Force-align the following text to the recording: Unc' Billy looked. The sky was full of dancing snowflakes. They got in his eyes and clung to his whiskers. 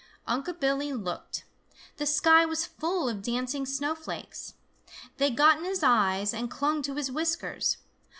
Unc' 0.25 0.59
Billy 0.59 0.91
looked. 0.93 1.43
The 1.97 2.07
sky 2.07 2.43
was 2.43 2.65
full 2.65 3.07
of 3.07 3.21
dancing 3.21 3.67
snowflakes. 3.67 4.55
They 5.17 5.29
got 5.29 5.59
in 5.59 5.63
his 5.63 5.83
eyes 5.83 6.33
and 6.33 6.49
clung 6.49 6.81
to 6.81 6.95
his 6.95 7.11
whiskers. 7.11 7.77